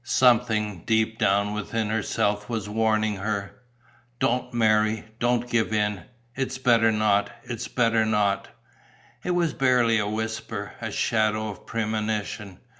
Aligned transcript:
Something 0.03 0.81
deep 0.87 1.19
down 1.19 1.53
within 1.53 1.89
herself 1.91 2.49
was 2.49 2.67
warning 2.67 3.17
her: 3.17 3.61
"Don't 4.17 4.51
marry, 4.51 5.03
don't 5.19 5.47
give 5.47 5.71
in. 5.71 6.05
It's 6.35 6.57
better 6.57 6.91
not, 6.91 7.29
it's 7.43 7.67
better 7.67 8.03
not." 8.03 8.47
It 9.23 9.29
was 9.35 9.53
barely 9.53 9.99
a 9.99 10.07
whisper, 10.07 10.73
a 10.81 10.89
shadow 10.89 11.49
of 11.51 11.67
premonition. 11.67 12.57